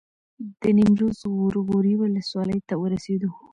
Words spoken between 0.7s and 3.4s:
نیمروز غور غوري ولسوالۍ ته ورسېدو.